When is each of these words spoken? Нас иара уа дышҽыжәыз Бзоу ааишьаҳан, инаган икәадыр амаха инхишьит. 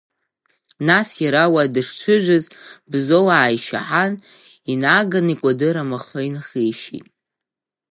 Нас 0.87 1.09
иара 1.23 1.43
уа 1.53 1.63
дышҽыжәыз 1.73 2.45
Бзоу 2.91 3.27
ааишьаҳан, 3.37 4.13
инаган 4.71 5.27
икәадыр 5.33 5.75
амаха 5.83 6.19
инхишьит. 6.27 7.05